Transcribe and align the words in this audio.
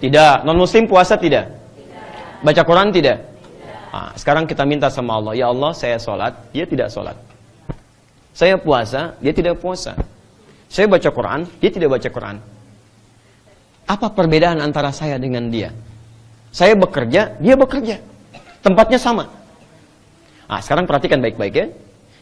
Tidak. 0.00 0.40
Non 0.48 0.56
muslim 0.56 0.88
puasa 0.88 1.20
tidak? 1.20 1.52
Baca 2.40 2.64
Quran 2.64 2.88
tidak? 2.96 3.28
Nah, 3.92 4.16
sekarang 4.16 4.48
kita 4.48 4.64
minta 4.64 4.88
sama 4.88 5.20
Allah, 5.20 5.36
ya 5.36 5.52
Allah 5.52 5.76
saya 5.76 6.00
sholat, 6.00 6.32
dia 6.48 6.64
tidak 6.64 6.88
sholat. 6.88 7.12
Saya 8.32 8.56
puasa, 8.56 9.20
dia 9.20 9.36
tidak 9.36 9.60
puasa. 9.60 9.92
Saya 10.72 10.88
baca 10.88 11.12
Quran, 11.12 11.44
dia 11.60 11.68
tidak 11.68 11.92
baca 11.92 12.08
Quran. 12.08 12.40
Apa 13.84 14.08
perbedaan 14.16 14.64
antara 14.64 14.96
saya 14.96 15.20
dengan 15.20 15.52
dia? 15.52 15.76
Saya 16.50 16.74
bekerja, 16.74 17.36
dia 17.38 17.54
bekerja. 17.54 17.96
Tempatnya 18.64 18.98
sama. 18.98 19.24
Nah, 20.48 20.60
sekarang 20.64 20.88
perhatikan 20.88 21.20
baik-baik 21.20 21.54
ya. 21.54 21.66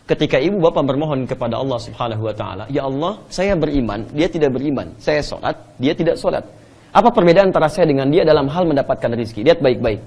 Ketika 0.07 0.39
ibu 0.39 0.63
bapak 0.63 0.87
bermohon 0.87 1.27
kepada 1.27 1.59
Allah 1.59 1.79
Subhanahu 1.83 2.31
wa 2.31 2.35
taala, 2.35 2.65
"Ya 2.71 2.87
Allah, 2.87 3.19
saya 3.27 3.59
beriman, 3.59 4.07
dia 4.15 4.31
tidak 4.31 4.55
beriman. 4.55 4.95
Saya 5.03 5.19
sholat, 5.19 5.59
dia 5.83 5.95
tidak 5.99 6.15
sholat." 6.15 6.47
Apa 6.95 7.11
perbedaan 7.11 7.51
antara 7.51 7.67
saya 7.67 7.91
dengan 7.91 8.07
dia 8.07 8.23
dalam 8.23 8.47
hal 8.47 8.71
mendapatkan 8.71 9.11
rezeki? 9.19 9.43
Lihat 9.51 9.59
baik-baik. 9.59 10.01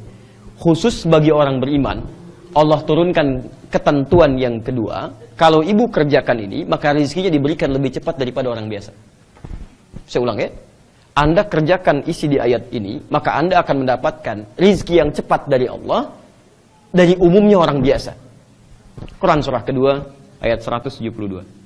Khusus 0.56 1.04
bagi 1.04 1.36
orang 1.36 1.60
beriman, 1.60 2.00
Allah 2.56 2.80
turunkan 2.88 3.44
ketentuan 3.68 4.40
yang 4.40 4.64
kedua, 4.64 5.12
kalau 5.36 5.64
ibu 5.64 5.88
kerjakan 5.88 6.48
ini, 6.48 6.68
maka 6.68 6.92
rezekinya 6.96 7.32
diberikan 7.32 7.72
lebih 7.72 7.96
cepat 8.00 8.20
daripada 8.20 8.52
orang 8.52 8.68
biasa. 8.68 8.92
Saya 10.08 10.20
ulang 10.24 10.40
ya. 10.40 10.50
Anda 11.18 11.46
kerjakan 11.46 12.08
isi 12.08 12.32
di 12.32 12.38
ayat 12.40 12.72
ini, 12.72 13.04
maka 13.12 13.36
Anda 13.36 13.60
akan 13.62 13.86
mendapatkan 13.86 14.38
rizki 14.56 15.02
yang 15.02 15.12
cepat 15.12 15.50
dari 15.50 15.68
Allah 15.68 16.14
dari 16.90 17.14
umumnya 17.18 17.60
orang 17.60 17.84
biasa. 17.84 18.12
Quran 19.20 19.40
surah 19.44 19.64
kedua 19.64 20.00
ayat 20.40 20.64
172. 20.64 21.60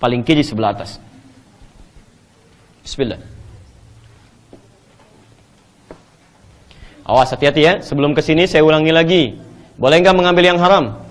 Paling 0.00 0.24
kiri 0.24 0.40
sebelah 0.40 0.72
atas. 0.72 0.96
Bismillah. 2.80 3.20
Awas 7.04 7.28
hati-hati 7.34 7.60
ya, 7.60 7.74
sebelum 7.84 8.16
ke 8.16 8.24
sini 8.24 8.48
saya 8.48 8.64
ulangi 8.64 8.94
lagi. 8.94 9.22
Boleh 9.76 10.00
nggak 10.00 10.16
mengambil 10.16 10.44
yang 10.46 10.60
haram? 10.62 11.09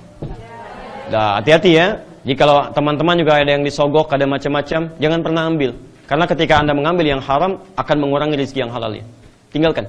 Nah, 1.09 1.41
hati-hati 1.41 1.71
ya. 1.73 1.87
Jika 2.27 2.45
teman-teman 2.75 3.15
juga 3.17 3.41
ada 3.41 3.51
yang 3.57 3.65
disogok, 3.65 4.11
ada 4.13 4.27
macam-macam, 4.29 4.81
jangan 5.01 5.19
pernah 5.23 5.41
ambil. 5.49 5.71
Karena 6.05 6.25
ketika 6.29 6.53
Anda 6.61 6.73
mengambil 6.75 7.05
yang 7.05 7.21
haram, 7.23 7.57
akan 7.73 7.95
mengurangi 7.97 8.35
rezeki 8.37 8.67
yang 8.67 8.71
halalnya. 8.73 9.05
Tinggalkan. 9.49 9.85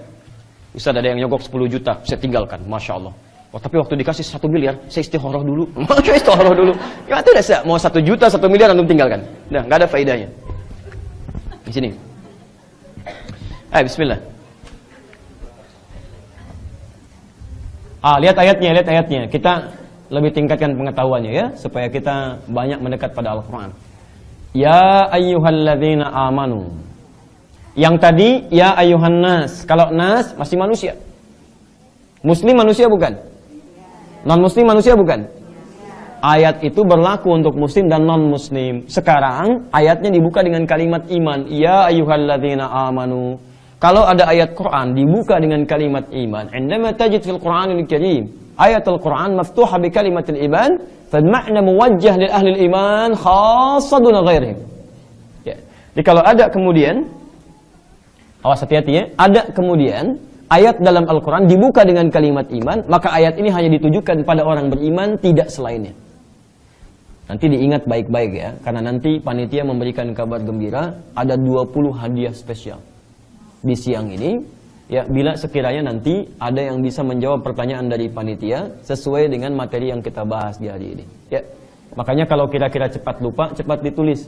Ustaz 0.72 0.94
ada 0.94 1.04
yang 1.04 1.26
nyogok 1.26 1.42
10 1.42 1.66
juta, 1.66 1.98
saya 2.06 2.16
tinggalkan. 2.16 2.62
Masya 2.64 2.92
Allah. 2.96 3.12
Oh, 3.50 3.58
tapi 3.58 3.82
waktu 3.82 3.98
dikasih 3.98 4.22
satu 4.22 4.46
miliar, 4.46 4.78
saya 4.86 5.02
istikharah 5.02 5.42
dulu. 5.42 5.66
Masya 5.90 6.12
istikharah 6.22 6.54
dulu. 6.54 6.72
Ya, 7.10 7.18
itu 7.18 7.30
udah 7.34 7.60
mau 7.66 7.76
satu 7.76 7.98
juta, 7.98 8.30
satu 8.30 8.46
miliar, 8.46 8.70
antum 8.70 8.86
tinggalkan. 8.86 9.20
Nah, 9.50 9.66
nggak 9.66 9.78
ada 9.84 9.88
faedahnya. 9.90 10.28
Di 11.66 11.72
sini. 11.74 11.90
Ayo, 13.74 13.82
Bismillah. 13.90 14.20
Ah, 18.00 18.16
lihat 18.22 18.36
ayatnya, 18.38 18.70
lihat 18.80 18.88
ayatnya. 18.88 19.20
Kita 19.28 19.79
lebih 20.10 20.34
tingkatkan 20.34 20.74
pengetahuannya 20.74 21.32
ya 21.32 21.46
supaya 21.54 21.86
kita 21.86 22.42
banyak 22.50 22.82
mendekat 22.82 23.14
pada 23.14 23.38
Al-Qur'an. 23.38 23.70
Ya 24.50 25.06
ayyuhalladzina 25.14 26.10
amanu. 26.10 26.66
Yang 27.78 27.94
tadi 28.02 28.30
ya 28.50 28.74
ayyuhan 28.74 29.22
nas. 29.22 29.62
Kalau 29.62 29.94
nas 29.94 30.34
masih 30.34 30.58
manusia. 30.58 30.92
Muslim 32.26 32.58
manusia 32.58 32.90
bukan? 32.90 33.14
Non 34.26 34.42
muslim 34.42 34.66
manusia 34.66 34.98
bukan? 34.98 35.24
Ayat 36.20 36.60
itu 36.60 36.84
berlaku 36.84 37.32
untuk 37.32 37.54
muslim 37.54 37.86
dan 37.86 38.04
non 38.04 38.26
muslim. 38.26 38.84
Sekarang 38.90 39.70
ayatnya 39.70 40.10
dibuka 40.10 40.42
dengan 40.42 40.66
kalimat 40.66 41.06
iman. 41.06 41.46
Ya 41.46 41.86
ayyuhalladzina 41.86 42.66
amanu. 42.66 43.38
Kalau 43.80 44.04
ada 44.04 44.28
ayat 44.28 44.52
Quran 44.52 44.92
dibuka 44.92 45.40
dengan 45.40 45.64
kalimat 45.64 46.04
iman. 46.12 46.50
Indama 46.52 46.92
tajid 46.92 47.24
fil 47.24 47.40
Qur'anil 47.40 47.86
Karim 47.88 48.49
ayat 48.60 48.84
Al-Quran 48.84 49.40
maftuha 49.40 49.80
bi 49.80 49.88
kalimatil 49.88 50.36
iman 50.46 50.76
fal-ma'na 51.08 51.60
muwajjah 51.64 52.14
lil 52.20 52.30
ahli 52.30 52.50
iman 52.68 53.10
khassa 53.16 53.96
duna 53.98 54.20
ghairihim. 54.20 54.58
Ya. 55.48 55.56
Jadi 55.96 56.02
kalau 56.04 56.22
ada 56.22 56.52
kemudian 56.52 57.08
awas 58.44 58.60
hati-hati 58.60 58.92
ya, 58.92 59.04
ada 59.16 59.48
kemudian 59.56 60.20
ayat 60.52 60.82
dalam 60.82 61.06
Al-Quran 61.06 61.46
dibuka 61.46 61.86
dengan 61.86 62.10
kalimat 62.12 62.46
iman, 62.50 62.84
maka 62.90 63.08
ayat 63.14 63.38
ini 63.40 63.48
hanya 63.48 63.70
ditujukan 63.78 64.26
pada 64.26 64.42
orang 64.44 64.68
beriman, 64.68 65.16
tidak 65.22 65.48
selainnya. 65.48 65.94
Nanti 67.30 67.46
diingat 67.46 67.86
baik-baik 67.86 68.32
ya, 68.34 68.50
karena 68.66 68.90
nanti 68.90 69.22
panitia 69.22 69.62
memberikan 69.62 70.10
kabar 70.10 70.42
gembira, 70.42 70.98
ada 71.14 71.38
20 71.38 71.94
hadiah 71.94 72.34
spesial. 72.34 72.82
Di 73.62 73.76
siang 73.78 74.10
ini, 74.10 74.42
Ya, 74.90 75.06
bila 75.06 75.38
sekiranya 75.38 75.94
nanti 75.94 76.26
ada 76.42 76.58
yang 76.58 76.82
bisa 76.82 77.06
menjawab 77.06 77.46
pertanyaan 77.46 77.86
dari 77.86 78.10
panitia 78.10 78.74
sesuai 78.82 79.30
dengan 79.30 79.54
materi 79.54 79.94
yang 79.94 80.02
kita 80.02 80.26
bahas 80.26 80.58
di 80.58 80.66
hari 80.66 80.98
ini. 80.98 81.04
Ya. 81.30 81.46
Makanya 81.94 82.26
kalau 82.26 82.50
kira-kira 82.50 82.90
cepat 82.90 83.22
lupa, 83.22 83.54
cepat 83.54 83.86
ditulis. 83.86 84.26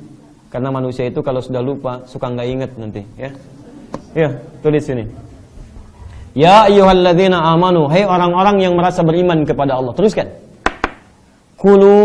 Karena 0.55 0.71
manusia 0.71 1.11
itu 1.11 1.19
kalau 1.19 1.43
sudah 1.43 1.59
lupa 1.59 2.07
suka 2.07 2.31
nggak 2.31 2.47
inget 2.47 2.71
nanti, 2.79 3.03
ya. 3.19 3.31
Ya, 4.15 4.29
tulis 4.63 4.87
sini. 4.87 5.03
Ya 6.33 6.71
ayyuhalladzina 6.71 7.43
amanu, 7.43 7.91
hai 7.91 8.07
orang-orang 8.07 8.63
yang 8.63 8.79
merasa 8.79 9.03
beriman 9.03 9.43
kepada 9.43 9.83
Allah. 9.83 9.91
Teruskan. 9.99 10.31
Kulu 11.59 11.97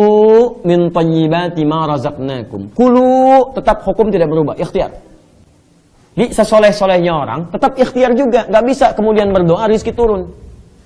min 0.65 0.89
thayyibati 0.89 1.61
ma 1.61 1.85
razaqnakum. 1.93 2.73
Kulu 2.73 3.09
tetap 3.53 3.85
hukum 3.85 4.09
tidak 4.09 4.33
berubah, 4.33 4.57
ikhtiar. 4.57 4.97
Di 6.17 6.33
sesoleh-solehnya 6.33 7.13
orang, 7.13 7.45
tetap 7.53 7.77
ikhtiar 7.77 8.17
juga. 8.17 8.49
Nggak 8.49 8.63
bisa 8.65 8.85
kemudian 8.97 9.29
berdoa, 9.29 9.69
rizki 9.69 9.93
turun. 9.93 10.25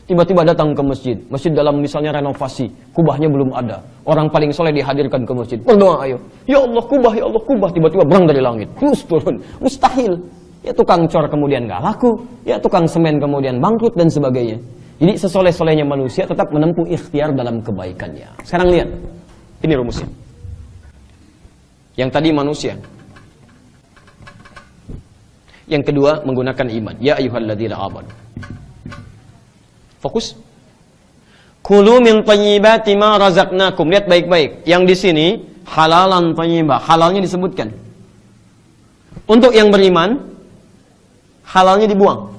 Tiba-tiba 0.04 0.44
datang 0.44 0.76
ke 0.76 0.84
masjid. 0.84 1.16
Masjid 1.32 1.56
dalam 1.56 1.80
misalnya 1.80 2.20
renovasi. 2.20 2.68
Kubahnya 2.92 3.32
belum 3.32 3.56
ada. 3.56 3.80
Orang 4.04 4.28
paling 4.28 4.52
soleh 4.52 4.76
dihadirkan 4.76 5.24
ke 5.24 5.32
masjid. 5.32 5.56
Berdoa 5.64 6.04
ayo. 6.04 6.20
Ya 6.52 6.60
Allah 6.60 6.84
kubah, 6.84 7.16
ya 7.16 7.24
Allah 7.24 7.40
kubah. 7.40 7.72
Tiba-tiba 7.72 8.04
berang 8.04 8.28
dari 8.28 8.44
langit. 8.44 8.68
Terus 8.76 9.08
turun. 9.08 9.40
Mustahil. 9.64 10.20
Ya 10.68 10.76
tukang 10.76 11.08
cor 11.08 11.32
kemudian 11.32 11.64
nggak 11.64 11.80
laku. 11.80 12.12
Ya 12.44 12.60
tukang 12.60 12.84
semen 12.92 13.24
kemudian 13.24 13.64
bangkrut 13.64 13.96
dan 13.96 14.12
sebagainya. 14.12 14.60
Jadi 15.00 15.16
sesoleh-solehnya 15.16 15.88
manusia 15.88 16.28
tetap 16.28 16.52
menempuh 16.52 16.92
ikhtiar 16.92 17.32
dalam 17.32 17.64
kebaikannya. 17.64 18.28
Sekarang 18.44 18.68
lihat. 18.68 18.90
Ini 19.64 19.74
rumusnya. 19.80 20.12
Yang 21.96 22.10
tadi 22.20 22.30
manusia. 22.36 22.76
Yang 25.72 25.84
kedua 25.88 26.20
menggunakan 26.28 26.68
iman. 26.68 26.96
Ya 27.00 27.16
ayyuhalladzina 27.16 27.80
amanu. 27.80 28.12
Fokus. 30.04 30.36
Kulu 31.64 32.04
min 32.04 32.28
thayyibati 32.28 33.00
ma 33.00 33.16
razaqnakum. 33.16 33.88
Lihat 33.88 34.12
baik-baik. 34.12 34.68
Yang 34.68 34.84
di 34.84 34.96
sini 35.00 35.28
halalan 35.64 36.36
thayyibah. 36.36 36.84
Halalnya 36.84 37.24
disebutkan. 37.24 37.72
Untuk 39.32 39.56
yang 39.56 39.72
beriman 39.72 40.20
halalnya 41.48 41.88
dibuang. 41.88 42.36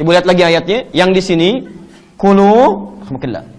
Ibu 0.00 0.08
lihat 0.16 0.24
lagi 0.24 0.40
ayatnya. 0.40 0.88
Yang 0.96 1.10
di 1.12 1.22
sini 1.28 1.50
kulu 2.16 2.88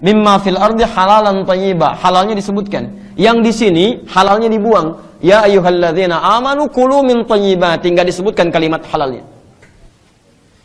mimma 0.02 0.42
fil 0.42 0.58
ardi 0.58 0.90
halalan 0.90 1.46
thayyibah. 1.46 2.02
Halalnya 2.02 2.34
disebutkan. 2.34 3.14
Yang 3.14 3.38
di 3.46 3.52
sini 3.54 3.86
halalnya 4.10 4.50
dibuang. 4.50 5.11
Ya 5.22 5.46
ayyuhalladzina 5.46 6.18
amanu 6.18 6.68
kulu 6.68 7.06
min 7.06 7.24
thayyibati. 7.24 7.94
Enggak 7.94 8.10
disebutkan 8.10 8.50
kalimat 8.50 8.82
halalnya. 8.90 9.22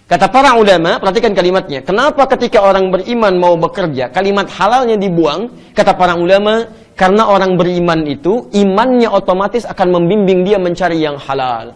Kata 0.06 0.30
para 0.30 0.54
ulama, 0.54 1.02
perhatikan 1.02 1.34
kalimatnya. 1.34 1.82
Kenapa 1.82 2.30
ketika 2.30 2.62
orang 2.62 2.94
beriman 2.94 3.34
mau 3.42 3.58
bekerja, 3.58 4.06
kalimat 4.14 4.46
halalnya 4.54 4.94
dibuang? 4.94 5.50
Kata 5.74 5.98
para 5.98 6.14
ulama, 6.14 6.62
karena 6.94 7.26
orang 7.26 7.58
beriman 7.58 8.06
itu, 8.06 8.46
imannya 8.54 9.10
otomatis 9.10 9.66
akan 9.66 9.98
membimbing 9.98 10.46
dia 10.46 10.62
mencari 10.62 11.02
yang 11.02 11.18
halal. 11.18 11.74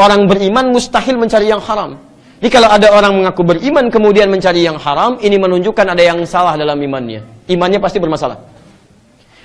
Orang 0.00 0.24
beriman 0.24 0.72
mustahil 0.72 1.20
mencari 1.20 1.52
yang 1.52 1.60
haram. 1.60 2.00
Jadi 2.40 2.48
kalau 2.52 2.68
ada 2.68 2.88
orang 2.96 3.12
mengaku 3.12 3.44
beriman 3.44 3.92
kemudian 3.92 4.28
mencari 4.32 4.64
yang 4.64 4.80
haram, 4.80 5.20
ini 5.20 5.36
menunjukkan 5.36 5.86
ada 5.92 6.00
yang 6.00 6.20
salah 6.24 6.56
dalam 6.56 6.80
imannya. 6.80 7.20
Imannya 7.44 7.76
pasti 7.76 8.00
bermasalah. 8.00 8.40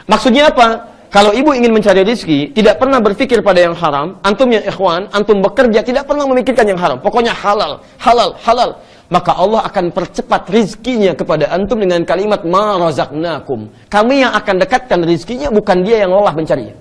Maksudnya 0.07 0.51
apa? 0.51 0.88
Kalau 1.12 1.36
ibu 1.36 1.52
ingin 1.52 1.75
mencari 1.75 2.08
rezeki, 2.08 2.56
tidak 2.56 2.80
pernah 2.80 3.04
berpikir 3.04 3.44
pada 3.44 3.60
yang 3.60 3.75
haram, 3.75 4.16
antum 4.24 4.48
yang 4.48 4.63
ikhwan, 4.63 5.12
antum 5.12 5.44
bekerja, 5.44 5.84
tidak 5.84 6.08
pernah 6.08 6.24
memikirkan 6.24 6.63
yang 6.63 6.80
haram. 6.80 7.04
Pokoknya 7.04 7.36
halal, 7.36 7.84
halal, 8.00 8.31
halal. 8.40 8.80
Maka 9.12 9.36
Allah 9.36 9.68
akan 9.68 9.92
percepat 9.92 10.48
rizkinya 10.48 11.12
kepada 11.12 11.52
antum 11.52 11.84
dengan 11.84 12.08
kalimat 12.08 12.48
ma 12.48 12.80
razaqnakum. 12.80 13.68
Kami 13.92 14.24
yang 14.24 14.31
akan 14.31 14.56
dekatkan 14.63 15.04
rizkinya, 15.04 15.52
bukan 15.52 15.84
dia 15.84 16.08
yang 16.08 16.16
lelah 16.16 16.31
mencarinya. 16.31 16.72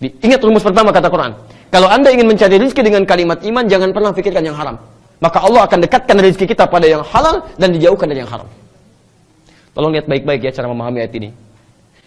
Ingat 0.00 0.40
rumus 0.40 0.64
pertama 0.64 0.88
kata 0.88 1.12
Quran. 1.12 1.36
Kalau 1.68 1.92
anda 1.92 2.08
ingin 2.08 2.24
mencari 2.24 2.56
rezeki 2.56 2.88
dengan 2.88 3.04
kalimat 3.04 3.44
iman, 3.44 3.68
jangan 3.68 3.92
pernah 3.92 4.16
pikirkan 4.16 4.48
yang 4.48 4.56
haram. 4.56 4.80
Maka 5.20 5.44
Allah 5.44 5.68
akan 5.68 5.78
dekatkan 5.84 6.16
rezeki 6.24 6.56
kita 6.56 6.64
pada 6.72 6.88
yang 6.88 7.04
halal 7.04 7.44
dan 7.60 7.68
dijauhkan 7.68 8.08
dari 8.08 8.24
yang 8.24 8.32
haram. 8.32 8.48
Tolong 9.76 9.92
lihat 9.92 10.08
baik-baik 10.08 10.40
ya 10.40 10.56
cara 10.56 10.72
memahami 10.72 11.04
ayat 11.04 11.12
ini. 11.20 11.43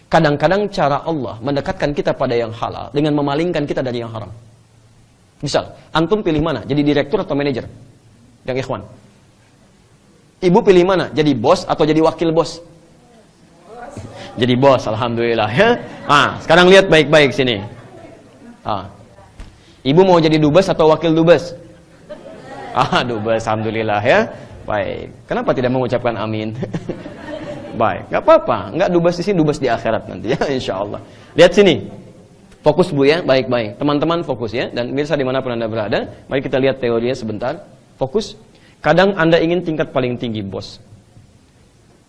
Kadang-kadang 0.08 0.72
cara 0.72 1.04
Allah 1.04 1.36
mendekatkan 1.44 1.92
kita 1.92 2.16
pada 2.16 2.32
yang 2.32 2.48
halal 2.48 2.88
dengan 2.96 3.12
memalingkan 3.12 3.68
kita 3.68 3.84
dari 3.84 4.00
yang 4.00 4.08
haram. 4.08 4.32
Misal, 5.44 5.68
antum 5.92 6.24
pilih 6.24 6.40
mana? 6.40 6.64
Jadi 6.64 6.80
direktur 6.80 7.20
atau 7.20 7.36
manajer? 7.36 7.68
Yang 8.48 8.64
ikhwan. 8.64 8.82
Ibu 10.40 10.58
pilih 10.64 10.88
mana? 10.88 11.12
Jadi 11.12 11.36
bos 11.36 11.68
atau 11.68 11.84
jadi 11.84 12.00
wakil 12.00 12.32
bos? 12.32 12.64
Jadi 14.40 14.54
bos, 14.56 14.82
alhamdulillah 14.88 15.50
ya. 15.52 15.76
Ah, 16.08 16.40
sekarang 16.40 16.72
lihat 16.72 16.88
baik-baik 16.88 17.34
sini. 17.36 17.60
Ah. 18.64 18.88
Ibu 19.84 20.08
mau 20.08 20.16
jadi 20.22 20.40
dubes 20.40 20.72
atau 20.72 20.88
wakil 20.88 21.12
dubes? 21.12 21.52
Ah, 22.72 23.04
dubes, 23.04 23.44
alhamdulillah 23.44 24.00
ya. 24.00 24.24
Baik. 24.64 25.12
Kenapa 25.28 25.52
tidak 25.52 25.74
mengucapkan 25.74 26.16
amin? 26.16 26.56
Baik, 27.76 28.08
nggak 28.08 28.22
apa-apa. 28.24 28.58
Nggak 28.72 28.88
dubes 28.94 29.16
di 29.20 29.22
sini, 29.26 29.36
dubes 29.36 29.58
di 29.60 29.68
akhirat 29.68 30.08
nanti 30.08 30.32
ya, 30.32 30.40
insya 30.56 30.80
Allah. 30.80 31.00
Lihat 31.36 31.52
sini. 31.52 31.74
Fokus 32.58 32.90
Bu 32.90 33.06
ya, 33.06 33.22
baik-baik. 33.22 33.78
Teman-teman 33.78 34.26
fokus 34.26 34.50
ya. 34.50 34.68
Dan 34.68 34.90
mirsa 34.92 35.14
di 35.14 35.22
mana 35.22 35.38
pun 35.38 35.54
Anda 35.54 35.70
berada, 35.70 36.10
mari 36.26 36.42
kita 36.42 36.58
lihat 36.58 36.82
teorinya 36.82 37.14
sebentar. 37.14 37.54
Fokus. 37.96 38.34
Kadang 38.82 39.14
Anda 39.14 39.38
ingin 39.38 39.62
tingkat 39.62 39.94
paling 39.94 40.18
tinggi, 40.18 40.42
bos. 40.42 40.82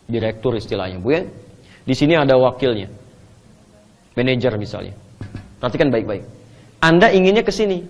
Direktur 0.10 0.58
istilahnya, 0.58 0.98
Bu 0.98 1.14
ya. 1.14 1.22
Di 1.86 1.94
sini 1.94 2.18
ada 2.18 2.34
wakilnya. 2.38 2.90
Manajer 4.18 4.58
misalnya. 4.58 4.94
Perhatikan 5.62 5.94
baik-baik. 5.94 6.26
Anda 6.82 7.14
inginnya 7.14 7.46
ke 7.46 7.54
sini. 7.54 7.86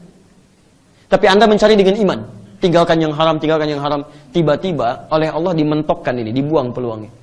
Tapi 1.07 1.25
Anda 1.25 1.47
mencari 1.47 1.73
dengan 1.79 1.95
iman. 1.95 2.19
Tinggalkan 2.59 2.99
yang 2.99 3.15
haram, 3.15 3.39
tinggalkan 3.39 3.71
yang 3.71 3.79
haram. 3.79 4.03
Tiba-tiba 4.35 5.07
oleh 5.09 5.31
Allah 5.31 5.55
dimentokkan 5.55 6.11
ini, 6.19 6.35
dibuang 6.35 6.75
peluangnya 6.75 7.18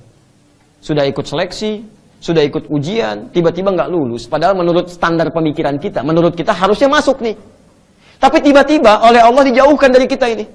sudah 0.81 1.03
ikut 1.05 1.25
seleksi, 1.25 1.83
sudah 2.17 2.41
ikut 2.41 2.69
ujian, 2.73 3.29
tiba-tiba 3.29 3.73
nggak 3.73 3.89
lulus. 3.93 4.25
Padahal 4.25 4.57
menurut 4.57 4.89
standar 4.89 5.29
pemikiran 5.29 5.77
kita, 5.77 6.01
menurut 6.01 6.33
kita 6.33 6.53
harusnya 6.53 6.89
masuk 6.89 7.21
nih. 7.21 7.37
Tapi 8.17 8.41
tiba-tiba 8.41 9.05
oleh 9.05 9.21
Allah 9.21 9.43
dijauhkan 9.45 9.93
dari 9.93 10.09
kita 10.09 10.25
ini. 10.33 10.45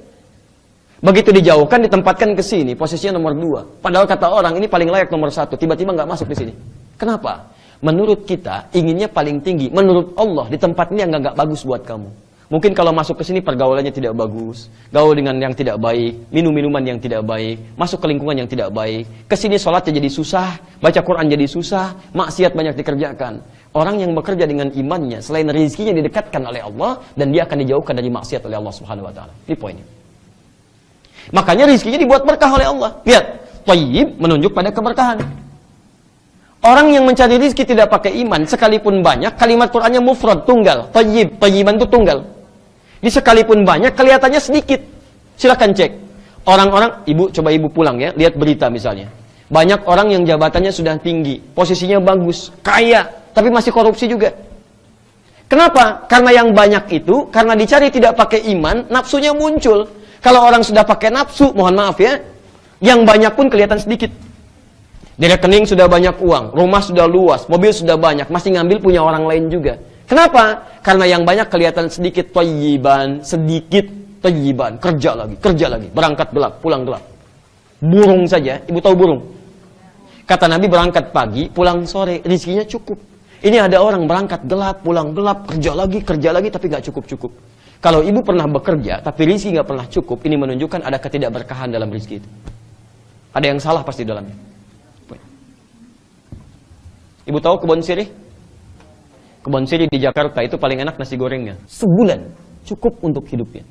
Begitu 1.02 1.34
dijauhkan, 1.34 1.82
ditempatkan 1.82 2.30
ke 2.38 2.42
sini, 2.42 2.78
posisinya 2.78 3.18
nomor 3.18 3.34
dua. 3.34 3.60
Padahal 3.82 4.06
kata 4.06 4.26
orang 4.30 4.54
ini 4.58 4.70
paling 4.70 4.86
layak 4.86 5.10
nomor 5.10 5.34
satu, 5.34 5.58
tiba-tiba 5.58 5.94
nggak 5.94 6.06
masuk 6.06 6.30
di 6.30 6.36
sini. 6.38 6.52
Kenapa? 6.94 7.50
Menurut 7.82 8.22
kita 8.22 8.70
inginnya 8.70 9.10
paling 9.10 9.42
tinggi. 9.42 9.66
Menurut 9.74 10.14
Allah 10.14 10.46
di 10.46 10.54
tempat 10.54 10.94
ini 10.94 11.02
yang 11.02 11.10
nggak 11.10 11.34
bagus 11.34 11.66
buat 11.66 11.82
kamu. 11.82 12.06
Mungkin 12.52 12.76
kalau 12.76 12.92
masuk 12.92 13.16
ke 13.16 13.24
sini 13.24 13.40
pergaulannya 13.40 13.88
tidak 13.88 14.12
bagus, 14.12 14.68
gaul 14.92 15.16
dengan 15.16 15.40
yang 15.40 15.56
tidak 15.56 15.80
baik, 15.80 16.28
minum 16.28 16.52
minuman 16.52 16.84
yang 16.84 17.00
tidak 17.00 17.24
baik, 17.24 17.56
masuk 17.80 18.04
ke 18.04 18.12
lingkungan 18.12 18.44
yang 18.44 18.44
tidak 18.44 18.68
baik. 18.76 19.08
Ke 19.24 19.40
sini 19.40 19.56
sholatnya 19.56 19.96
jadi 19.96 20.12
susah, 20.12 20.60
baca 20.76 21.00
Quran 21.00 21.32
jadi 21.32 21.48
susah, 21.48 22.12
maksiat 22.12 22.52
banyak 22.52 22.76
dikerjakan. 22.76 23.40
Orang 23.72 24.04
yang 24.04 24.12
bekerja 24.12 24.44
dengan 24.44 24.68
imannya, 24.68 25.24
selain 25.24 25.48
rezekinya 25.48 25.96
didekatkan 25.96 26.44
oleh 26.44 26.60
Allah 26.60 27.00
dan 27.16 27.32
dia 27.32 27.48
akan 27.48 27.56
dijauhkan 27.64 27.96
dari 27.96 28.12
maksiat 28.12 28.44
oleh 28.44 28.60
Allah 28.60 28.74
Subhanahu 28.76 29.08
wa 29.08 29.14
taala. 29.16 29.32
Ini 29.48 29.56
poinnya. 29.56 29.86
Makanya 31.32 31.72
rezekinya 31.72 32.04
dibuat 32.04 32.28
berkah 32.28 32.52
oleh 32.52 32.68
Allah. 32.68 33.00
Lihat, 33.08 33.24
thayyib 33.64 34.20
menunjuk 34.20 34.52
pada 34.52 34.68
keberkahan. 34.68 35.24
Orang 36.60 36.92
yang 36.92 37.08
mencari 37.08 37.40
rizki 37.40 37.64
tidak 37.64 37.88
pakai 37.88 38.12
iman, 38.20 38.44
sekalipun 38.44 39.00
banyak, 39.00 39.40
kalimat 39.40 39.72
Qur'annya 39.72 40.04
mufrad, 40.04 40.44
tunggal. 40.44 40.92
Tayyib, 40.92 41.40
tayyiban 41.40 41.80
itu 41.80 41.88
tunggal. 41.88 42.41
Di 43.02 43.10
sekalipun 43.10 43.66
banyak, 43.66 43.98
kelihatannya 43.98 44.38
sedikit. 44.38 44.78
Silahkan 45.34 45.74
cek. 45.74 45.90
Orang-orang, 46.46 47.02
ibu 47.10 47.34
coba 47.34 47.50
ibu 47.50 47.66
pulang 47.66 47.98
ya, 47.98 48.14
lihat 48.14 48.38
berita 48.38 48.70
misalnya. 48.70 49.10
Banyak 49.50 49.84
orang 49.84 50.14
yang 50.14 50.22
jabatannya 50.22 50.70
sudah 50.70 50.96
tinggi, 51.02 51.42
posisinya 51.52 51.98
bagus, 51.98 52.54
kaya, 52.62 53.10
tapi 53.34 53.50
masih 53.50 53.74
korupsi 53.74 54.06
juga. 54.06 54.32
Kenapa? 55.50 56.08
Karena 56.08 56.30
yang 56.32 56.56
banyak 56.56 57.02
itu, 57.02 57.28
karena 57.28 57.52
dicari 57.52 57.92
tidak 57.92 58.16
pakai 58.16 58.48
iman, 58.56 58.88
nafsunya 58.88 59.36
muncul. 59.36 59.84
Kalau 60.22 60.40
orang 60.48 60.64
sudah 60.64 60.86
pakai 60.86 61.12
nafsu, 61.12 61.52
mohon 61.52 61.76
maaf 61.76 62.00
ya, 62.00 62.16
yang 62.80 63.04
banyak 63.04 63.34
pun 63.36 63.52
kelihatan 63.52 63.76
sedikit. 63.76 64.08
Di 65.12 65.26
rekening 65.28 65.68
sudah 65.68 65.86
banyak 65.90 66.16
uang, 66.22 66.56
rumah 66.56 66.80
sudah 66.80 67.04
luas, 67.04 67.44
mobil 67.46 67.68
sudah 67.68 68.00
banyak, 68.00 68.32
masih 68.32 68.56
ngambil 68.56 68.80
punya 68.80 69.04
orang 69.04 69.28
lain 69.28 69.52
juga. 69.52 69.76
Kenapa? 70.06 70.74
Karena 70.82 71.04
yang 71.06 71.22
banyak 71.22 71.46
kelihatan 71.48 71.86
sedikit 71.88 72.34
toyiban, 72.34 73.22
sedikit 73.22 73.86
toyiban, 74.22 74.78
kerja 74.82 75.14
lagi, 75.14 75.36
kerja 75.38 75.66
lagi, 75.70 75.88
berangkat 75.90 76.28
gelap, 76.34 76.58
pulang 76.62 76.82
gelap. 76.86 77.04
Burung 77.82 78.26
saja, 78.26 78.62
ibu 78.66 78.78
tahu 78.78 78.94
burung? 78.94 79.22
Kata 80.22 80.46
Nabi 80.46 80.70
berangkat 80.70 81.10
pagi, 81.10 81.50
pulang 81.50 81.82
sore, 81.86 82.22
rizkinya 82.22 82.62
cukup. 82.62 82.98
Ini 83.42 83.66
ada 83.66 83.82
orang 83.82 84.06
berangkat 84.06 84.46
gelap, 84.46 84.86
pulang 84.86 85.10
gelap, 85.10 85.50
kerja 85.50 85.74
lagi, 85.74 85.98
kerja 85.98 86.30
lagi, 86.30 86.48
tapi 86.50 86.70
nggak 86.70 86.86
cukup-cukup. 86.86 87.32
Kalau 87.82 87.98
ibu 87.98 88.22
pernah 88.22 88.46
bekerja, 88.46 89.02
tapi 89.02 89.26
rizki 89.26 89.50
nggak 89.50 89.66
pernah 89.66 89.86
cukup, 89.90 90.22
ini 90.22 90.38
menunjukkan 90.38 90.86
ada 90.86 91.02
ketidakberkahan 91.02 91.74
dalam 91.74 91.90
rizki 91.90 92.22
itu. 92.22 92.28
Ada 93.34 93.50
yang 93.50 93.58
salah 93.58 93.82
pasti 93.82 94.06
dalamnya. 94.06 94.38
Ibu 97.26 97.38
tahu 97.42 97.66
kebun 97.66 97.82
sirih? 97.82 98.06
Kebun 99.42 99.66
siri 99.66 99.90
di 99.90 99.98
Jakarta 99.98 100.40
itu 100.40 100.56
paling 100.56 100.80
enak 100.82 100.96
nasi 100.96 101.18
gorengnya. 101.18 101.58
Sebulan 101.66 102.20
cukup 102.66 102.94
untuk 103.02 103.26
hidupnya. 103.26 103.66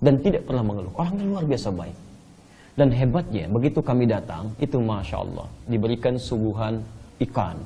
Dan 0.00 0.16
tidak 0.24 0.48
pernah 0.48 0.64
mengeluh. 0.64 0.92
Orangnya 0.96 1.24
luar 1.28 1.44
biasa 1.44 1.68
baik. 1.76 1.96
Dan 2.72 2.88
hebatnya, 2.88 3.44
begitu 3.52 3.84
kami 3.84 4.08
datang, 4.08 4.48
itu 4.56 4.80
Masya 4.80 5.20
Allah. 5.20 5.44
Diberikan 5.68 6.16
suguhan 6.16 6.80
ikan. 7.20 7.60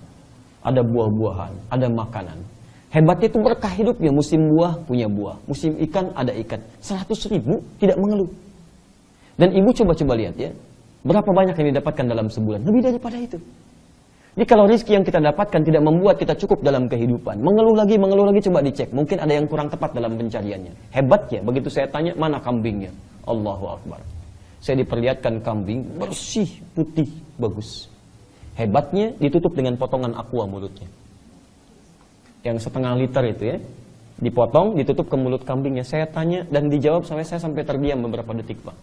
Ada 0.66 0.82
buah-buahan, 0.82 1.52
ada 1.70 1.86
makanan. 1.86 2.38
Hebatnya 2.90 3.30
itu 3.30 3.38
berkah 3.38 3.70
hidupnya. 3.70 4.10
Musim 4.10 4.42
buah 4.54 4.74
punya 4.86 5.06
buah. 5.06 5.38
Musim 5.46 5.78
ikan 5.86 6.10
ada 6.18 6.34
ikan. 6.42 6.58
Seratus 6.82 7.26
ribu 7.30 7.62
tidak 7.78 7.98
mengeluh. 7.98 8.30
Dan 9.34 9.50
ibu 9.50 9.70
coba-coba 9.70 10.14
lihat 10.14 10.34
ya. 10.38 10.50
Berapa 11.04 11.26
banyak 11.26 11.54
yang 11.58 11.68
didapatkan 11.74 12.06
dalam 12.06 12.26
sebulan? 12.30 12.64
Lebih 12.64 12.80
daripada 12.86 13.18
itu. 13.18 13.38
Jadi 14.34 14.46
kalau 14.50 14.66
rizki 14.66 14.98
yang 14.98 15.06
kita 15.06 15.22
dapatkan 15.22 15.62
tidak 15.62 15.82
membuat 15.86 16.18
kita 16.18 16.34
cukup 16.34 16.66
dalam 16.66 16.90
kehidupan, 16.90 17.38
mengeluh 17.38 17.78
lagi, 17.78 17.94
mengeluh 17.94 18.26
lagi, 18.26 18.42
coba 18.42 18.66
dicek. 18.66 18.90
Mungkin 18.90 19.22
ada 19.22 19.30
yang 19.30 19.46
kurang 19.46 19.70
tepat 19.70 19.94
dalam 19.94 20.18
pencariannya. 20.18 20.74
Hebatnya, 20.90 21.38
begitu 21.46 21.70
saya 21.70 21.86
tanya, 21.86 22.18
mana 22.18 22.42
kambingnya? 22.42 22.90
Allahu 23.30 23.78
Akbar. 23.78 24.02
Saya 24.58 24.82
diperlihatkan 24.82 25.38
kambing, 25.38 25.86
bersih, 26.02 26.50
putih, 26.74 27.06
bagus. 27.38 27.86
Hebatnya, 28.58 29.14
ditutup 29.22 29.54
dengan 29.54 29.78
potongan 29.78 30.18
aqua 30.18 30.50
mulutnya. 30.50 30.90
Yang 32.42 32.66
setengah 32.66 32.98
liter 32.98 33.22
itu 33.30 33.44
ya, 33.54 33.56
dipotong, 34.18 34.74
ditutup 34.74 35.06
ke 35.06 35.14
mulut 35.14 35.46
kambingnya. 35.46 35.86
Saya 35.86 36.10
tanya 36.10 36.42
dan 36.50 36.66
dijawab 36.66 37.06
sampai 37.06 37.22
saya 37.22 37.38
sampai 37.38 37.62
terdiam 37.62 38.02
beberapa 38.02 38.34
detik, 38.34 38.58
Pak. 38.66 38.74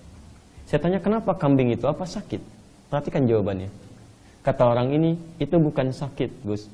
Saya 0.71 0.79
tanya, 0.79 1.03
kenapa 1.03 1.35
kambing 1.35 1.75
itu? 1.75 1.83
Apa 1.91 2.07
sakit? 2.07 2.39
Perhatikan 2.87 3.27
jawabannya. 3.27 3.90
Kata 4.41 4.73
orang 4.73 4.89
ini, 4.89 5.11
itu 5.37 5.55
bukan 5.61 5.93
sakit, 5.93 6.45
Gus. 6.45 6.65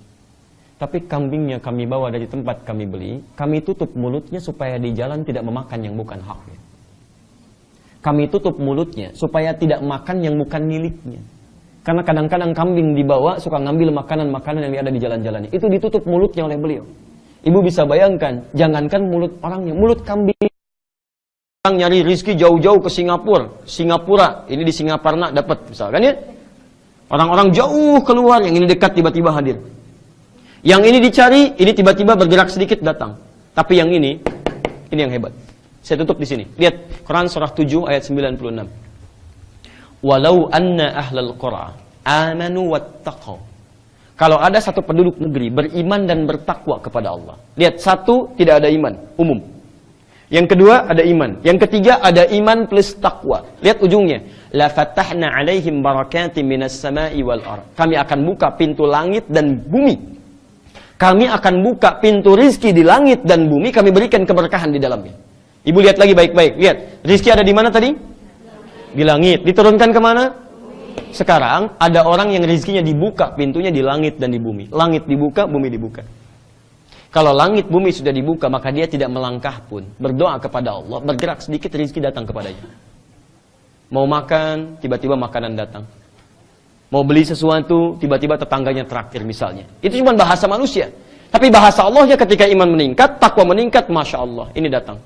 Tapi 0.78 1.10
kambingnya 1.10 1.58
kami 1.58 1.90
bawa 1.90 2.14
dari 2.14 2.30
tempat 2.30 2.62
kami 2.62 2.86
beli, 2.86 3.20
kami 3.34 3.66
tutup 3.66 3.92
mulutnya 3.98 4.38
supaya 4.38 4.78
di 4.78 4.94
jalan 4.94 5.26
tidak 5.26 5.42
memakan 5.42 5.82
yang 5.82 5.98
bukan 5.98 6.22
haknya. 6.22 6.60
Kami 8.06 8.30
tutup 8.30 8.62
mulutnya 8.62 9.10
supaya 9.18 9.58
tidak 9.58 9.82
makan 9.82 10.22
yang 10.22 10.38
bukan 10.38 10.64
miliknya. 10.64 11.20
Karena 11.82 12.06
kadang-kadang 12.06 12.54
kambing 12.54 12.94
dibawa 12.94 13.42
suka 13.42 13.58
ngambil 13.58 13.90
makanan-makanan 14.06 14.70
yang 14.70 14.86
ada 14.86 14.92
di 14.94 15.02
jalan-jalan. 15.02 15.50
Itu 15.50 15.66
ditutup 15.66 16.06
mulutnya 16.06 16.46
oleh 16.46 16.56
beliau. 16.62 16.86
Ibu 17.42 17.60
bisa 17.64 17.88
bayangkan, 17.88 18.46
jangankan 18.54 19.08
mulut 19.08 19.34
orangnya, 19.42 19.74
mulut 19.74 20.06
kambing. 20.06 20.52
Orang 21.66 21.84
nyari 21.84 22.06
rizki 22.06 22.38
jauh-jauh 22.38 22.80
ke 22.86 22.90
Singapura. 22.92 23.50
Singapura, 23.66 24.46
ini 24.52 24.62
di 24.62 24.74
Singaparna 24.76 25.34
dapat 25.34 25.68
misalkan 25.68 26.06
ya. 26.06 26.14
Orang-orang 27.08 27.56
jauh 27.56 28.04
keluar, 28.04 28.44
yang 28.44 28.56
ini 28.60 28.68
dekat 28.68 28.92
tiba-tiba 28.92 29.32
hadir. 29.32 29.56
Yang 30.64 30.82
ini 30.92 30.98
dicari, 31.00 31.42
ini 31.56 31.72
tiba-tiba 31.72 32.20
bergerak 32.20 32.52
sedikit 32.52 32.84
datang. 32.84 33.16
Tapi 33.56 33.80
yang 33.80 33.88
ini, 33.88 34.20
ini 34.92 35.00
yang 35.00 35.12
hebat. 35.12 35.32
Saya 35.80 36.04
tutup 36.04 36.20
di 36.20 36.28
sini. 36.28 36.44
Lihat 36.60 37.08
Quran 37.08 37.32
surah 37.32 37.48
7 37.56 37.88
ayat 37.88 38.04
96. 38.04 38.68
Walau 40.04 40.52
anna 40.52 41.00
ahlal 41.00 41.32
qura 41.40 41.72
amanu 42.04 42.76
wattaqau. 42.76 43.40
Kalau 44.18 44.42
ada 44.42 44.58
satu 44.58 44.82
penduduk 44.82 45.16
negeri 45.22 45.48
beriman 45.54 46.10
dan 46.10 46.26
bertakwa 46.26 46.82
kepada 46.82 47.14
Allah. 47.14 47.38
Lihat, 47.54 47.78
satu 47.78 48.34
tidak 48.34 48.66
ada 48.66 48.70
iman, 48.74 48.98
umum. 49.14 49.40
Yang 50.28 50.56
kedua 50.56 50.92
ada 50.92 51.04
iman. 51.08 51.40
Yang 51.40 51.58
ketiga 51.68 52.04
ada 52.04 52.28
iman 52.28 52.68
plus 52.68 53.00
takwa. 53.00 53.48
Lihat 53.64 53.80
ujungnya. 53.80 54.28
La 54.52 54.68
fatahna 54.68 55.32
alaihim 55.32 55.80
barakatim 55.80 56.44
minas 56.44 56.76
sama'i 56.76 57.24
wal 57.24 57.40
ar. 57.48 57.64
Kami 57.80 57.96
akan 57.96 58.20
buka 58.28 58.52
pintu 58.60 58.84
langit 58.84 59.24
dan 59.32 59.64
bumi. 59.64 60.20
Kami 60.98 61.30
akan 61.30 61.62
buka 61.62 62.02
pintu 62.02 62.34
rizki 62.34 62.74
di 62.74 62.82
langit 62.82 63.22
dan 63.22 63.46
bumi, 63.46 63.70
kami 63.70 63.94
berikan 63.94 64.26
keberkahan 64.26 64.74
di 64.74 64.82
dalamnya. 64.82 65.14
Ibu 65.62 65.78
lihat 65.78 66.02
lagi 66.02 66.18
baik-baik, 66.18 66.58
lihat. 66.58 66.78
Rizki 67.06 67.30
ada 67.30 67.46
di 67.46 67.54
mana 67.54 67.70
tadi? 67.70 67.94
Di 68.98 69.04
langit. 69.06 69.46
Diturunkan 69.46 69.94
ke 69.94 70.00
mana? 70.02 70.26
Sekarang 71.14 71.78
ada 71.78 72.02
orang 72.02 72.34
yang 72.34 72.44
rizkinya 72.50 72.82
dibuka 72.82 73.30
pintunya 73.38 73.70
di 73.70 73.86
langit 73.86 74.18
dan 74.18 74.34
di 74.34 74.42
bumi. 74.42 74.74
Langit 74.74 75.06
dibuka, 75.06 75.46
bumi 75.46 75.70
dibuka. 75.70 76.02
Kalau 77.18 77.34
langit 77.34 77.66
bumi 77.66 77.90
sudah 77.90 78.14
dibuka, 78.14 78.46
maka 78.46 78.70
dia 78.70 78.86
tidak 78.86 79.10
melangkah 79.10 79.58
pun. 79.66 79.82
Berdoa 79.98 80.38
kepada 80.38 80.78
Allah, 80.78 81.02
bergerak 81.02 81.42
sedikit 81.42 81.74
rizki 81.74 81.98
datang 81.98 82.30
kepadanya. 82.30 82.70
Mau 83.90 84.06
makan, 84.06 84.78
tiba-tiba 84.78 85.18
makanan 85.18 85.58
datang. 85.58 85.82
Mau 86.94 87.02
beli 87.02 87.26
sesuatu, 87.26 87.98
tiba-tiba 87.98 88.38
tetangganya 88.38 88.86
traktir 88.86 89.26
misalnya. 89.26 89.66
Itu 89.82 89.98
cuma 89.98 90.14
bahasa 90.14 90.46
manusia. 90.46 90.94
Tapi 91.34 91.50
bahasa 91.50 91.90
Allahnya 91.90 92.22
ketika 92.22 92.46
iman 92.54 92.78
meningkat, 92.78 93.18
takwa 93.18 93.50
meningkat, 93.50 93.90
Masya 93.90 94.18
Allah. 94.22 94.54
Ini 94.54 94.70
datang. 94.70 95.02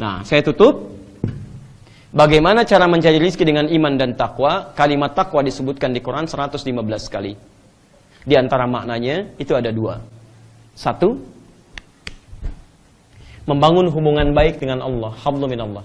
Nah, 0.00 0.24
saya 0.24 0.40
tutup. 0.40 0.88
Bagaimana 2.16 2.64
cara 2.64 2.88
mencari 2.88 3.20
rizki 3.20 3.44
dengan 3.44 3.68
iman 3.68 3.92
dan 4.00 4.16
takwa? 4.16 4.72
Kalimat 4.72 5.12
takwa 5.12 5.44
disebutkan 5.44 5.92
di 5.92 6.00
Quran 6.00 6.24
115 6.24 7.12
kali. 7.12 7.36
Di 8.24 8.34
antara 8.40 8.64
maknanya, 8.64 9.36
itu 9.36 9.52
ada 9.52 9.68
dua. 9.68 10.15
Satu, 10.76 11.16
membangun 13.48 13.88
hubungan 13.88 14.36
baik 14.36 14.60
dengan 14.60 14.84
Allah. 14.84 15.10
Hablu 15.16 15.48
Allah. 15.48 15.84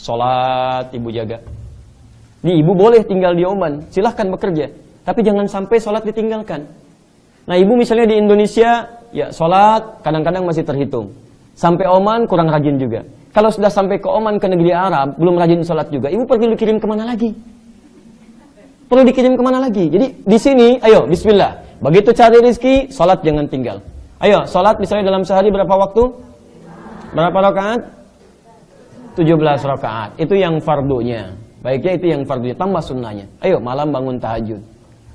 Salat 0.00 0.88
ibu 0.96 1.12
jaga. 1.12 1.44
Nih 2.46 2.62
ibu 2.62 2.72
boleh 2.78 3.02
tinggal 3.02 3.34
di 3.34 3.42
Oman, 3.42 3.84
silahkan 3.90 4.28
bekerja. 4.30 4.70
Tapi 5.02 5.20
jangan 5.26 5.50
sampai 5.50 5.82
sholat 5.82 6.02
ditinggalkan. 6.06 6.62
Nah 7.46 7.56
ibu 7.58 7.74
misalnya 7.78 8.10
di 8.10 8.22
Indonesia, 8.22 8.86
ya 9.10 9.30
sholat 9.34 10.02
kadang-kadang 10.02 10.46
masih 10.46 10.62
terhitung. 10.62 11.10
Sampai 11.58 11.90
Oman 11.90 12.26
kurang 12.30 12.46
rajin 12.46 12.78
juga. 12.78 13.02
Kalau 13.34 13.50
sudah 13.50 13.68
sampai 13.68 13.98
ke 13.98 14.08
Oman 14.08 14.38
ke 14.38 14.46
negeri 14.46 14.72
Arab, 14.72 15.18
belum 15.18 15.34
rajin 15.36 15.60
sholat 15.66 15.90
juga, 15.90 16.06
ibu 16.06 16.22
perlu 16.22 16.54
dikirim 16.54 16.78
ke 16.78 16.86
mana 16.86 17.04
lagi? 17.04 17.34
Perlu 18.86 19.02
dikirim 19.02 19.34
ke 19.34 19.42
mana 19.42 19.58
lagi? 19.58 19.90
Jadi 19.90 20.06
di 20.22 20.38
sini, 20.38 20.78
ayo 20.86 21.10
Bismillah. 21.10 21.82
Begitu 21.82 22.14
cari 22.14 22.38
rezeki, 22.40 22.94
sholat 22.94 23.20
jangan 23.26 23.50
tinggal. 23.50 23.82
Ayo, 24.16 24.48
sholat 24.48 24.80
misalnya 24.80 25.12
dalam 25.12 25.22
sehari 25.28 25.52
berapa 25.52 25.68
waktu? 25.68 26.02
Berapa 27.12 27.38
rakaat? 27.52 27.80
17 29.16 29.60
rakaat. 29.64 30.10
Itu 30.16 30.32
yang 30.36 30.56
fardunya. 30.60 31.36
Baiknya 31.60 31.92
itu 32.00 32.06
yang 32.12 32.22
fardunya, 32.24 32.56
tambah 32.56 32.80
sunnahnya. 32.80 33.28
Ayo 33.44 33.60
malam 33.60 33.92
bangun 33.92 34.16
tahajud. 34.16 34.60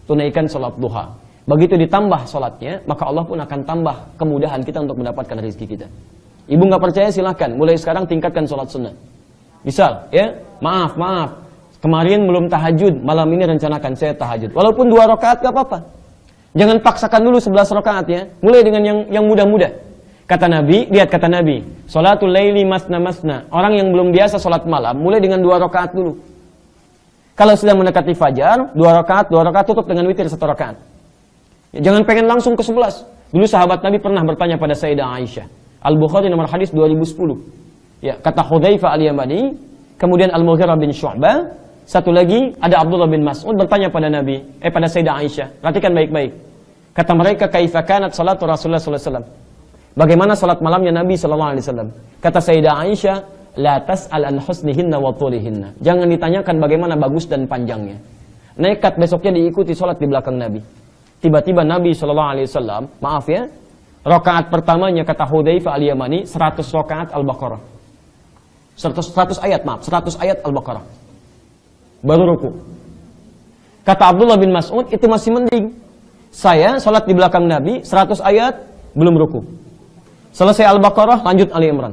Tunaikan 0.06 0.46
sholat 0.46 0.74
duha. 0.78 1.10
Begitu 1.50 1.74
ditambah 1.82 2.22
sholatnya, 2.30 2.82
maka 2.86 3.10
Allah 3.10 3.26
pun 3.26 3.42
akan 3.42 3.60
tambah 3.66 3.96
kemudahan 4.22 4.62
kita 4.62 4.86
untuk 4.86 5.02
mendapatkan 5.02 5.38
rezeki 5.42 5.66
kita. 5.66 5.88
Ibu 6.46 6.62
nggak 6.70 6.82
percaya 6.82 7.10
silahkan, 7.10 7.50
mulai 7.58 7.78
sekarang 7.78 8.06
tingkatkan 8.06 8.46
sholat 8.46 8.70
sunnah. 8.70 8.94
Misal, 9.66 10.06
ya, 10.14 10.30
maaf, 10.62 10.94
maaf. 10.98 11.42
Kemarin 11.82 12.30
belum 12.30 12.46
tahajud, 12.46 13.02
malam 13.02 13.26
ini 13.34 13.50
rencanakan 13.50 13.98
saya 13.98 14.14
tahajud. 14.14 14.54
Walaupun 14.54 14.86
dua 14.94 15.10
rakaat 15.10 15.42
gak 15.42 15.50
apa-apa. 15.50 15.82
Jangan 16.52 16.84
paksakan 16.84 17.22
dulu 17.24 17.38
sebelas 17.40 17.72
rakaat 17.72 18.06
ya. 18.12 18.22
Mulai 18.44 18.62
dengan 18.68 18.82
yang 18.84 18.98
yang 19.08 19.26
mudah-mudah. 19.28 19.72
Kata 20.28 20.48
Nabi, 20.48 20.88
lihat 20.88 21.12
kata 21.12 21.28
Nabi, 21.28 21.60
Salatul 21.92 22.32
laili 22.32 22.64
masna 22.64 23.04
masna. 23.04 23.44
Orang 23.52 23.76
yang 23.76 23.92
belum 23.92 24.16
biasa 24.16 24.40
sholat 24.40 24.64
malam, 24.64 24.96
mulai 25.00 25.20
dengan 25.20 25.44
dua 25.44 25.60
rakaat 25.60 25.92
dulu. 25.92 26.16
Kalau 27.36 27.52
sudah 27.56 27.76
mendekati 27.76 28.16
fajar, 28.16 28.72
dua 28.72 29.04
rakaat, 29.04 29.28
dua 29.28 29.44
rakaat 29.44 29.66
tutup 29.68 29.88
dengan 29.88 30.08
witir 30.08 30.28
satu 30.32 30.48
rakaat. 30.48 30.80
Ya, 31.76 31.80
jangan 31.84 32.08
pengen 32.08 32.32
langsung 32.32 32.56
ke 32.56 32.64
sebelas. 32.64 33.04
Dulu 33.32 33.44
sahabat 33.48 33.84
Nabi 33.84 34.00
pernah 34.00 34.24
bertanya 34.24 34.56
pada 34.56 34.76
Sayyidah 34.76 35.08
Aisyah. 35.20 35.48
Al-Bukhari 35.84 36.28
nomor 36.32 36.48
hadis 36.48 36.72
2010. 36.72 38.04
Ya, 38.04 38.16
kata 38.20 38.44
Hudzaifah 38.44 38.92
al-Yamani, 38.96 39.56
kemudian 40.00 40.32
Al-Mughirah 40.32 40.80
bin 40.80 40.96
Syu'bah, 40.96 41.48
satu 41.86 42.10
lagi 42.14 42.54
ada 42.62 42.82
Abdullah 42.82 43.10
bin 43.10 43.26
Mas'ud 43.26 43.54
bertanya 43.58 43.92
pada 43.92 44.08
Nabi, 44.08 44.40
eh 44.62 44.72
pada 44.72 44.88
Sayyidah 44.88 45.16
Aisyah. 45.22 45.48
Perhatikan 45.60 45.92
baik-baik. 45.92 46.32
Kata 46.92 47.12
mereka, 47.16 47.46
"Kaifa 47.48 47.82
kanat 47.84 48.12
salatu 48.12 48.44
Rasulullah 48.48 48.80
sallallahu 48.80 49.02
alaihi 49.02 49.12
wasallam?" 49.12 49.28
Bagaimana 49.92 50.32
salat 50.40 50.60
malamnya 50.64 51.04
Nabi 51.04 51.20
sallallahu 51.20 51.52
alaihi 51.52 51.64
wasallam? 51.68 51.90
Kata 52.24 52.40
Sayyidah 52.40 52.74
Aisyah, 52.80 53.18
La 53.60 53.84
tas'al 53.84 54.24
an 54.24 54.40
husnihinna 54.40 54.96
wa 54.96 55.12
tulihinna. 55.12 55.76
Jangan 55.84 56.08
ditanyakan 56.08 56.56
bagaimana 56.64 56.96
bagus 56.96 57.28
dan 57.28 57.44
panjangnya. 57.52 58.00
Nekat 58.56 58.96
besoknya 58.96 59.36
diikuti 59.36 59.76
sholat 59.76 60.00
di 60.00 60.08
belakang 60.08 60.40
Nabi. 60.40 60.64
Tiba-tiba 61.20 61.68
Nabi 61.68 61.92
SAW, 61.92 62.88
maaf 63.04 63.28
ya, 63.28 63.44
rakaat 64.08 64.48
pertamanya 64.48 65.04
kata 65.04 65.28
Hudzaifah 65.28 65.76
al-Yamani 65.76 66.24
100 66.24 66.64
rakaat 66.64 67.12
Al-Baqarah. 67.12 67.62
100, 68.80 69.12
100 69.12 69.44
ayat, 69.44 69.62
maaf, 69.68 69.84
100 69.84 70.16
ayat 70.24 70.40
Al-Baqarah. 70.48 70.84
Baru 72.02 72.24
ruku. 72.34 72.50
Kata 73.82 74.14
Abdullah 74.14 74.38
bin 74.38 74.54
Mas'ud, 74.54 74.86
itu 74.90 75.06
masih 75.10 75.34
mending. 75.34 75.74
Saya 76.30 76.78
sholat 76.78 77.06
di 77.10 77.14
belakang 77.18 77.50
Nabi, 77.50 77.82
100 77.82 78.22
ayat, 78.22 78.54
belum 78.94 79.18
ruku. 79.18 79.42
Selesai 80.32 80.64
Al-Baqarah, 80.64 81.26
lanjut 81.26 81.50
Ali 81.52 81.74
Imran. 81.74 81.92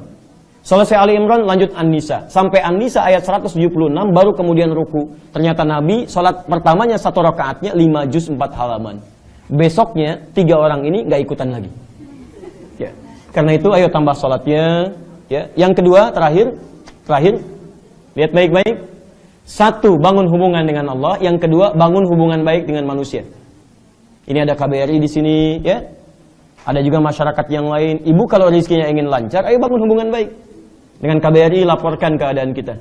Selesai 0.69 1.01
Ali 1.01 1.17
Imran 1.17 1.49
lanjut 1.49 1.73
An-Nisa. 1.73 2.29
Sampai 2.29 2.61
An-Nisa 2.61 3.01
ayat 3.01 3.25
176 3.25 3.73
baru 4.13 4.37
kemudian 4.37 4.69
ruku. 4.69 5.09
Ternyata 5.33 5.65
Nabi 5.65 6.05
sholat 6.05 6.45
pertamanya 6.45 7.01
satu 7.01 7.25
rakaatnya 7.25 7.73
5 7.73 8.13
juz 8.13 8.29
4 8.29 8.37
halaman. 8.53 9.01
Besoknya 9.49 10.21
tiga 10.37 10.61
orang 10.61 10.85
ini 10.85 11.09
nggak 11.09 11.25
ikutan 11.25 11.57
lagi. 11.57 11.73
Ya. 12.77 12.93
Karena 13.33 13.57
itu 13.57 13.73
ayo 13.73 13.89
tambah 13.89 14.13
sholatnya. 14.13 14.93
Ya. 15.33 15.49
Yang 15.57 15.81
kedua 15.81 16.13
terakhir, 16.13 16.53
terakhir 17.09 17.35
lihat 18.13 18.31
baik-baik. 18.37 18.77
Satu 19.49 19.97
bangun 19.97 20.29
hubungan 20.29 20.61
dengan 20.69 20.93
Allah. 20.93 21.17
Yang 21.25 21.49
kedua 21.49 21.73
bangun 21.73 22.05
hubungan 22.05 22.45
baik 22.45 22.69
dengan 22.69 22.85
manusia. 22.85 23.25
Ini 24.29 24.45
ada 24.45 24.53
KBRI 24.53 25.01
di 25.01 25.09
sini, 25.09 25.57
ya. 25.65 25.81
Ada 26.69 26.85
juga 26.85 27.01
masyarakat 27.01 27.47
yang 27.49 27.65
lain. 27.65 28.05
Ibu 28.05 28.29
kalau 28.29 28.53
rizkinya 28.53 28.85
ingin 28.93 29.09
lancar, 29.09 29.49
ayo 29.49 29.57
bangun 29.57 29.89
hubungan 29.89 30.13
baik. 30.13 30.29
Dengan 31.01 31.17
KBRI 31.25 31.65
laporkan 31.65 32.21
keadaan 32.21 32.53
kita. 32.53 32.77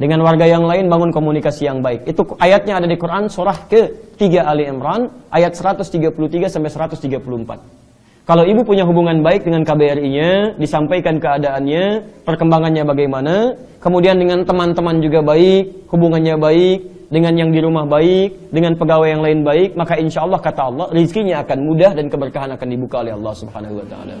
Dengan 0.00 0.24
warga 0.24 0.48
yang 0.48 0.64
lain 0.64 0.88
bangun 0.88 1.12
komunikasi 1.12 1.68
yang 1.68 1.84
baik. 1.84 2.08
Itu 2.08 2.24
ayatnya 2.40 2.80
ada 2.80 2.88
di 2.88 2.96
Quran 2.96 3.28
surah 3.28 3.68
ke-3 3.68 4.40
Ali 4.40 4.64
Imran 4.72 5.04
ayat 5.28 5.52
133 5.52 6.48
sampai 6.48 6.72
134. 6.72 7.89
Kalau 8.30 8.46
ibu 8.46 8.62
punya 8.62 8.86
hubungan 8.86 9.26
baik 9.26 9.42
dengan 9.42 9.66
KBRI-nya, 9.66 10.54
disampaikan 10.54 11.18
keadaannya, 11.18 11.98
perkembangannya 12.22 12.86
bagaimana, 12.86 13.58
kemudian 13.82 14.22
dengan 14.22 14.46
teman-teman 14.46 15.02
juga 15.02 15.18
baik, 15.18 15.90
hubungannya 15.90 16.38
baik, 16.38 16.78
dengan 17.10 17.34
yang 17.34 17.50
di 17.50 17.58
rumah 17.58 17.82
baik, 17.90 18.54
dengan 18.54 18.78
pegawai 18.78 19.18
yang 19.18 19.22
lain 19.26 19.42
baik, 19.42 19.74
maka 19.74 19.98
insya 19.98 20.22
Allah 20.22 20.38
kata 20.38 20.62
Allah, 20.62 20.86
rizkinya 20.94 21.42
akan 21.42 21.58
mudah 21.58 21.90
dan 21.90 22.06
keberkahan 22.06 22.54
akan 22.54 22.68
dibuka 22.70 23.02
oleh 23.02 23.18
Allah 23.18 23.34
Subhanahu 23.34 23.82
Wa 23.82 23.86
Taala. 23.90 24.14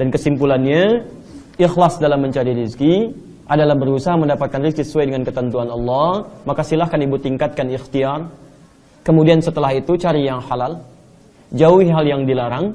Dan 0.00 0.06
kesimpulannya, 0.08 0.82
ikhlas 1.60 2.00
dalam 2.00 2.24
mencari 2.24 2.56
rezeki 2.56 3.12
adalah 3.44 3.76
berusaha 3.76 4.16
mendapatkan 4.16 4.72
rezeki 4.72 4.88
sesuai 4.88 5.04
dengan 5.12 5.28
ketentuan 5.28 5.68
Allah, 5.68 6.24
maka 6.48 6.64
silahkan 6.64 6.96
ibu 6.96 7.20
tingkatkan 7.20 7.68
ikhtiar. 7.76 8.24
Kemudian 9.04 9.44
setelah 9.44 9.76
itu 9.76 10.00
cari 10.00 10.24
yang 10.24 10.40
halal, 10.48 10.80
jauhi 11.52 11.92
hal 11.92 12.08
yang 12.08 12.24
dilarang, 12.24 12.72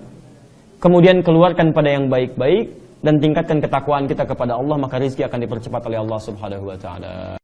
kemudian 0.83 1.23
keluarkan 1.23 1.71
pada 1.71 1.95
yang 1.95 2.11
baik-baik 2.11 2.75
dan 2.99 3.23
tingkatkan 3.23 3.63
ketakwaan 3.63 4.03
kita 4.03 4.27
kepada 4.27 4.59
Allah, 4.59 4.75
maka 4.75 4.99
rezeki 4.99 5.31
akan 5.31 5.39
dipercepat 5.47 5.81
oleh 5.87 5.99
Allah 6.03 6.19
Subhanahu 6.19 6.67
wa 6.67 6.75
taala. 6.75 7.42